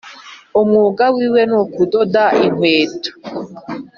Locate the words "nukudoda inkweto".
1.49-3.11